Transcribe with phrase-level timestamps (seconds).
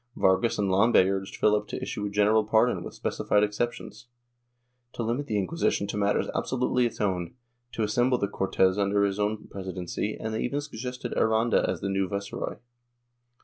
[0.15, 4.07] Vargas and Lombay urged Philip to issue a general pardon with specified exceptions,
[4.93, 7.35] to limit the Inquisition to matters absolutely its own,
[7.73, 11.89] to assemble the Cortes under his own presidency and they even suggested Aranda as the
[11.89, 12.55] new viceroy.